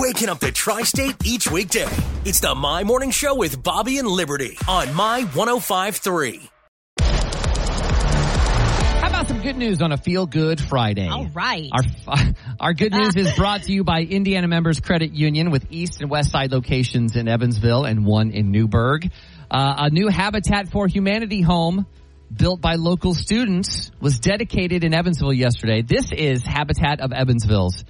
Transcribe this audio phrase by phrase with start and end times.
[0.00, 1.86] waking up the tri state each weekday.
[2.24, 6.48] It's the My Morning Show with Bobby and Liberty on My 1053.
[9.00, 11.06] How about some good news on a feel good Friday?
[11.06, 11.68] All right.
[11.70, 12.16] Our,
[12.60, 16.10] our good news is brought to you by Indiana Members Credit Union with East and
[16.10, 19.10] West Side locations in Evansville and one in Newburgh.
[19.50, 21.84] Uh, a new Habitat for Humanity home
[22.34, 25.82] built by local students was dedicated in Evansville yesterday.
[25.82, 27.84] This is Habitat of Evansville's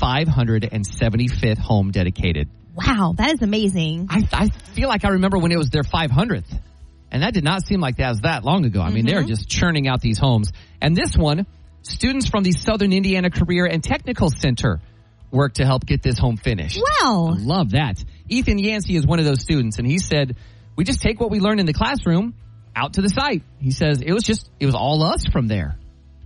[0.00, 2.48] 575th home dedicated.
[2.74, 4.08] Wow, that is amazing.
[4.10, 6.60] I, I feel like I remember when it was their 500th.
[7.10, 8.80] And that did not seem like that was that long ago.
[8.80, 9.28] I mean, they're mm-hmm.
[9.28, 10.50] just churning out these homes.
[10.82, 11.46] And this one,
[11.82, 14.80] students from the Southern Indiana Career and Technical Center
[15.30, 16.80] worked to help get this home finished.
[17.02, 17.36] Wow.
[17.38, 18.02] Love that.
[18.28, 20.36] Ethan Yancey is one of those students, and he said,
[20.76, 22.34] We just take what we learned in the classroom
[22.74, 23.42] out to the site.
[23.60, 25.76] He says it was just, it was all us from there.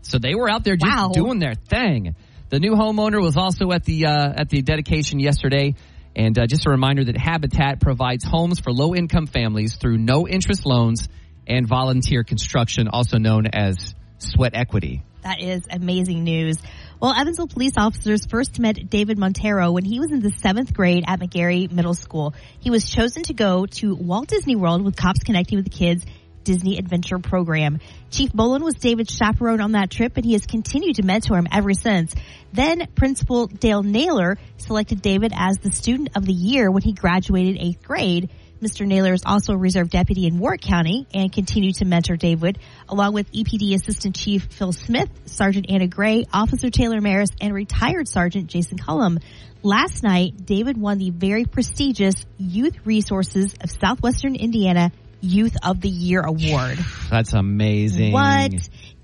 [0.03, 1.11] So they were out there just Wow.
[1.13, 2.15] doing their thing.
[2.51, 5.75] The new homeowner was also at the uh, at the dedication yesterday.
[6.17, 10.27] And uh, just a reminder that Habitat provides homes for low income families through no
[10.27, 11.09] interest loans
[11.47, 15.03] and volunteer construction, also known as sweat equity.
[15.23, 16.59] That is amazing news.
[17.01, 21.05] Well, Evansville police officers first met David Montero when he was in the seventh grade
[21.07, 22.35] at McGary Middle School.
[22.59, 26.05] He was chosen to go to Walt Disney World with Cops Connecting with the Kids
[26.45, 27.81] Disney Adventure Program.
[28.11, 31.49] Chief Bolin was David's chaperone on that trip and he has continued to mentor him
[31.53, 32.15] ever since.
[32.53, 37.59] Then Principal Dale Naylor selected David as the student of the year when he graduated
[37.61, 38.31] eighth grade.
[38.61, 38.85] Mr.
[38.85, 42.59] Naylor is also a reserve deputy in Warwick County and continued to mentor David,
[42.89, 48.09] along with EPD Assistant Chief Phil Smith, Sergeant Anna Gray, Officer Taylor Maris, and retired
[48.09, 49.21] Sergeant Jason Cullum.
[49.63, 55.89] Last night, David won the very prestigious Youth Resources of Southwestern Indiana Youth of the
[55.89, 56.79] Year Award.
[57.11, 58.13] That's amazing.
[58.13, 58.53] What?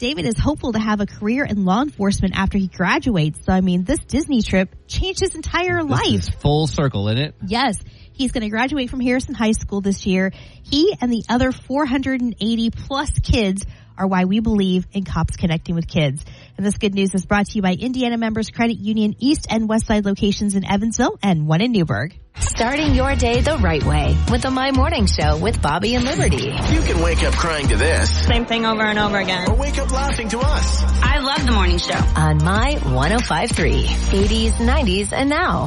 [0.04, 3.40] David is hopeful to have a career in law enforcement after he graduates.
[3.46, 6.06] So, I mean, this Disney trip changed his entire This life.
[6.14, 7.34] is full circle, isn't it?
[7.46, 7.82] Yes.
[8.12, 10.30] He's going to graduate from Harrison High School this year.
[10.62, 13.64] He and the other 480 plus kids
[13.96, 16.22] are why we believe in cops connecting with kids.
[16.58, 19.68] And this good news is brought to you by Indiana Members Credit Union East and
[19.70, 22.14] West Side locations in Evansville and one in Newburgh.
[22.36, 26.46] Starting your day the right way with the My Morning Show with Bobby and Liberty.
[26.72, 29.48] You can wake up crying to this Same thing over and over again.
[29.48, 30.82] or wake up laughing to us.
[31.02, 31.98] I love the morning show.
[32.16, 33.86] On My 1053.
[33.86, 35.66] 80s, 90s, and now.